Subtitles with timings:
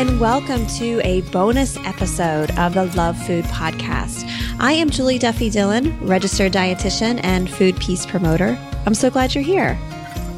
[0.00, 4.24] And welcome to a bonus episode of the Love Food Podcast.
[4.58, 8.58] I am Julie Duffy Dillon, registered dietitian and food peace promoter.
[8.86, 9.78] I'm so glad you're here.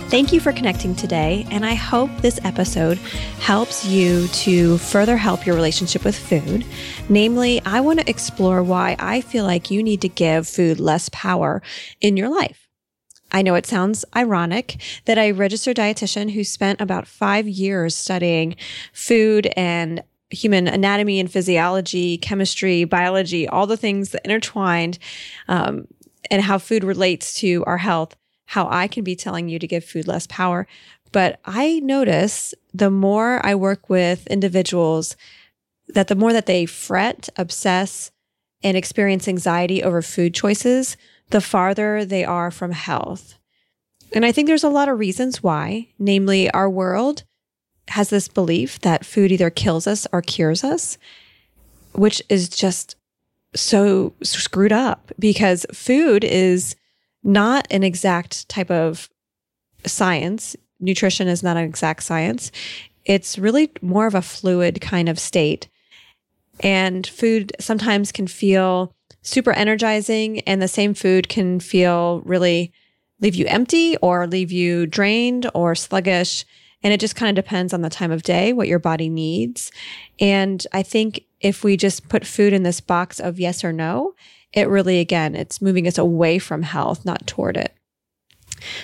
[0.09, 2.99] Thank you for connecting today, and I hope this episode
[3.39, 6.67] helps you to further help your relationship with food.
[7.09, 11.09] Namely, I want to explore why I feel like you need to give food less
[11.11, 11.63] power
[12.01, 12.62] in your life.
[13.33, 18.57] I know it sounds ironic that a registered dietitian who spent about five years studying
[18.93, 24.99] food and human anatomy and physiology, chemistry, biology, all the things that intertwined,
[25.49, 25.87] um,
[26.31, 28.17] and how food relates to our health,
[28.47, 30.67] how I can be telling you to give food less power.
[31.11, 35.17] But I notice the more I work with individuals
[35.89, 38.11] that the more that they fret, obsess,
[38.63, 40.97] and experience anxiety over food choices,
[41.33, 43.39] the farther they are from health.
[44.15, 47.25] And I think there's a lot of reasons why, namely, our world
[47.89, 50.99] has this belief that food either kills us or cures us,
[51.93, 52.97] which is just
[53.55, 56.77] so screwed up because food is
[57.23, 59.11] not an exact type of
[59.85, 60.57] science.
[60.81, 62.51] Nutrition is not an exact science.
[63.05, 65.69] It's really more of a fluid kind of state.
[66.61, 72.73] And food sometimes can feel super energizing, and the same food can feel really
[73.20, 76.45] leave you empty or leave you drained or sluggish.
[76.83, 79.70] And it just kind of depends on the time of day, what your body needs.
[80.18, 84.14] And I think if we just put food in this box of yes or no,
[84.52, 87.74] it really, again, it's moving us away from health, not toward it.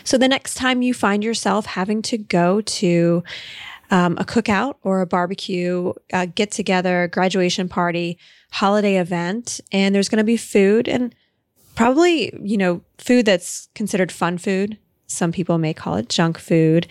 [0.05, 3.23] So the next time you find yourself having to go to
[3.91, 8.19] um, a cookout or a barbecue, a get together, graduation party,
[8.51, 11.15] holiday event, and there's going to be food and
[11.75, 14.79] probably, you know, food that's considered fun food.
[15.07, 16.87] Some people may call it junk food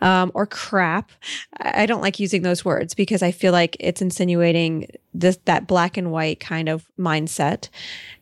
[0.00, 1.10] um, or crap.
[1.58, 5.98] I don't like using those words because I feel like it's insinuating this that black
[5.98, 7.68] and white kind of mindset,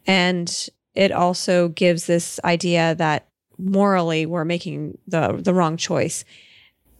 [0.06, 6.24] and it also gives this idea that morally we're making the the wrong choice.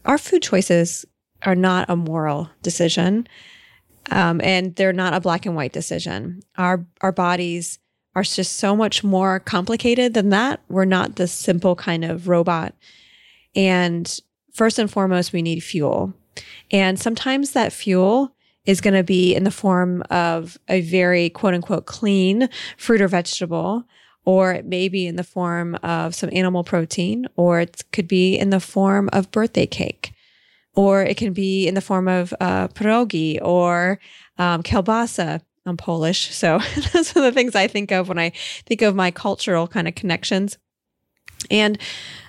[0.04, 1.04] Our food choices
[1.42, 3.26] are not a moral decision.
[4.10, 6.42] Um, and they're not a black and white decision.
[6.56, 7.78] Our our bodies
[8.14, 10.60] are just so much more complicated than that.
[10.68, 12.74] We're not this simple kind of robot.
[13.54, 14.18] And
[14.52, 16.14] first and foremost, we need fuel.
[16.70, 21.54] And sometimes that fuel is going to be in the form of a very quote
[21.54, 23.84] unquote clean fruit or vegetable,
[24.28, 28.36] or it may be in the form of some animal protein, or it could be
[28.36, 30.12] in the form of birthday cake
[30.78, 33.98] or it can be in the form of uh, pierogi or
[34.38, 35.40] um, kielbasa.
[35.66, 36.60] I'm Polish, so
[36.92, 38.30] those are the things I think of when I
[38.64, 40.56] think of my cultural kind of connections.
[41.50, 41.78] And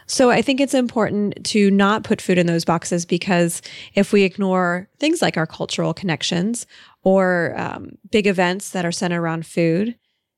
[0.07, 3.61] so I think it's important to not put food in those boxes because
[3.93, 6.65] if we ignore things like our cultural connections
[7.03, 9.95] or um, big events that are centered around food,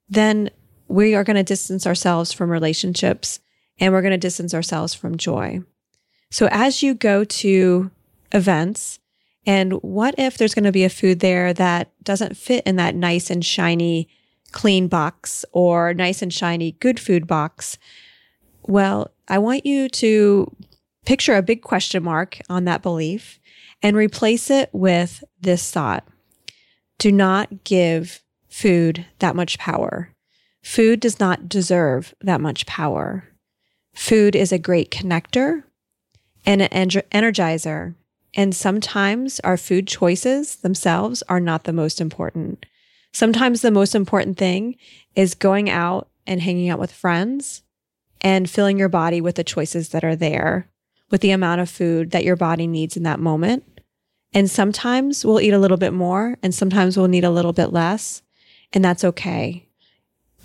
[0.10, 0.50] then
[0.92, 3.40] we are going to distance ourselves from relationships
[3.80, 5.62] and we're going to distance ourselves from joy.
[6.30, 7.92] So as you go to
[8.32, 9.00] events.
[9.46, 12.96] And what if there's going to be a food there that doesn't fit in that
[12.96, 14.08] nice and shiny
[14.52, 17.78] clean box or nice and shiny good food box?
[18.64, 20.56] Well, I want you to
[21.06, 23.40] picture a big question mark on that belief
[23.82, 26.08] and replace it with this thought.
[27.00, 30.14] Do not give food that much power.
[30.64, 33.26] Food does not deserve that much power.
[33.94, 35.64] Food is a great connector
[36.46, 37.96] and an energizer
[38.34, 42.66] and sometimes our food choices themselves are not the most important.
[43.14, 44.78] Sometimes the most important thing
[45.16, 47.64] is going out and hanging out with friends
[48.22, 50.70] and filling your body with the choices that are there,
[51.10, 53.66] with the amount of food that your body needs in that moment.
[54.34, 57.74] And sometimes we'll eat a little bit more and sometimes we'll need a little bit
[57.74, 58.22] less.
[58.72, 59.68] And that's okay.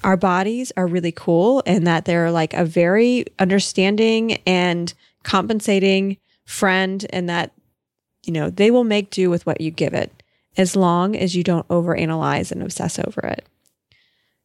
[0.06, 4.94] Our bodies are really cool in that they're like a very understanding and
[5.24, 7.50] compensating friend and that,
[8.24, 10.22] you know, they will make do with what you give it
[10.56, 13.48] as long as you don't overanalyze and obsess over it.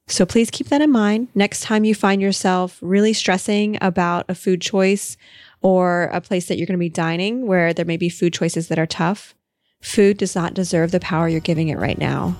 [0.07, 1.27] So please keep that in mind.
[1.35, 5.15] Next time you find yourself really stressing about a food choice
[5.61, 8.67] or a place that you're going to be dining where there may be food choices
[8.69, 9.35] that are tough,
[9.79, 12.35] food does not deserve the power you're giving it right now.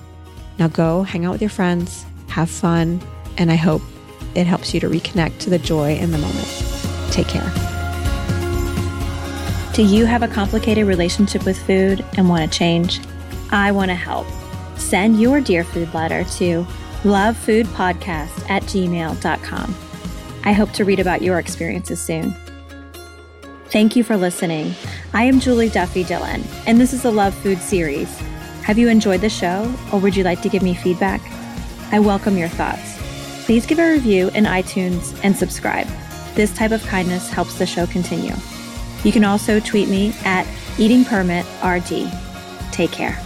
[0.58, 3.00] Now go hang out with your friends, have fun,
[3.36, 3.82] and I hope
[4.34, 6.48] it helps you to reconnect to the joy in the moment.
[7.12, 7.50] Take care.
[9.74, 13.00] Do you have a complicated relationship with food and want to change?
[13.50, 14.26] I want to help.
[14.76, 16.66] Send your Dear Food letter to
[17.02, 19.74] lovefoodpodcast at gmail.com.
[20.44, 22.34] I hope to read about your experiences soon.
[23.66, 24.74] Thank you for listening.
[25.12, 28.14] I am Julie Duffy Dillon, and this is the Love Food series.
[28.62, 31.20] Have you enjoyed the show, or would you like to give me feedback?
[31.92, 32.96] I welcome your thoughts.
[33.44, 35.86] Please give a review in iTunes and subscribe.
[36.34, 38.34] This type of kindness helps the show continue.
[39.04, 40.46] You can also tweet me at
[40.78, 42.72] eatingpermitrd.
[42.72, 43.20] Take care.